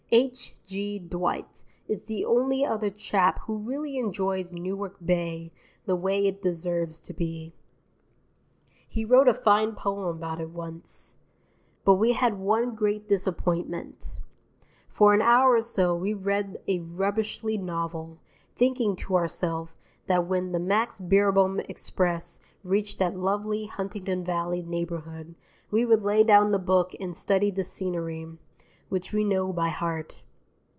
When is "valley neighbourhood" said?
24.25-25.35